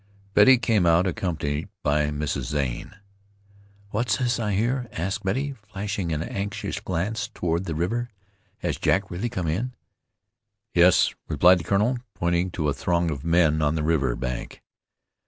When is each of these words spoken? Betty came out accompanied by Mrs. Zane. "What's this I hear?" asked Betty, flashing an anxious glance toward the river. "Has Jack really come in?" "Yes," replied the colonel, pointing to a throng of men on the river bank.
Betty 0.33 0.57
came 0.57 0.87
out 0.87 1.05
accompanied 1.05 1.69
by 1.83 2.05
Mrs. 2.09 2.45
Zane. 2.45 2.95
"What's 3.91 4.17
this 4.17 4.39
I 4.39 4.53
hear?" 4.53 4.89
asked 4.93 5.23
Betty, 5.23 5.51
flashing 5.53 6.11
an 6.11 6.23
anxious 6.23 6.79
glance 6.79 7.27
toward 7.27 7.65
the 7.65 7.75
river. 7.75 8.09
"Has 8.63 8.77
Jack 8.79 9.11
really 9.11 9.29
come 9.29 9.47
in?" 9.47 9.73
"Yes," 10.73 11.13
replied 11.27 11.59
the 11.59 11.65
colonel, 11.65 11.99
pointing 12.15 12.49
to 12.49 12.67
a 12.67 12.73
throng 12.73 13.11
of 13.11 13.23
men 13.23 13.61
on 13.61 13.75
the 13.75 13.83
river 13.83 14.15
bank. 14.15 14.63